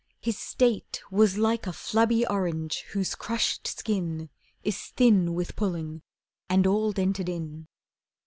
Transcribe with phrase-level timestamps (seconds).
[0.19, 4.31] His state Was like a flabby orange whose crushed skin
[4.63, 6.01] Is thin with pulling,
[6.49, 7.67] and all dented in.